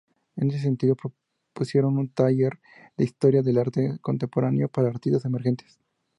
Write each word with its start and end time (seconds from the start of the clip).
En 0.35 0.47
este 0.47 0.59
sentido, 0.63 0.95
propusieron 0.95 1.99
un 1.99 2.09
taller 2.11 2.59
de 2.97 3.03
historia 3.03 3.43
del 3.43 3.59
arte 3.59 3.99
contemporáneo 4.01 4.67
para 4.67 4.89
artistas 4.89 5.25
emergentes. 5.25 5.77